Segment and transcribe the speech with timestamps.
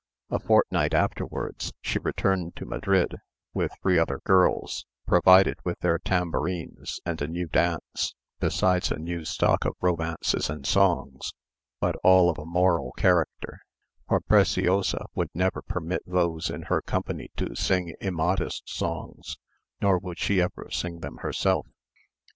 [0.31, 3.17] A fortnight afterwards, she returned to Madrid,
[3.53, 9.23] with three other girls, provided with their tambourines and a new dance, besides a new
[9.25, 11.33] stock of romances and songs,
[11.79, 13.59] but all of a moral character;
[14.07, 19.37] for Preciosa would never permit those in her company to sing immodest songs,
[19.81, 21.67] nor would she ever sing them herself.